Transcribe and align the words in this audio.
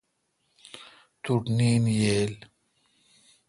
توٹھ 1.23 1.47
نیند 1.57 1.85
ییل۔ 1.99 2.33